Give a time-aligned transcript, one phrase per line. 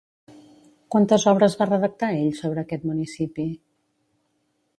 [0.95, 3.47] Quantes obres va redactar ell sobre aquest municipi?